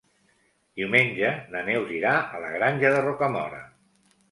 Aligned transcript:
Diumenge 0.79 1.29
na 1.57 1.61
Neus 1.69 1.93
irà 1.99 2.15
a 2.23 2.41
la 2.47 2.51
Granja 2.57 2.95
de 2.99 3.07
Rocamora. 3.07 3.65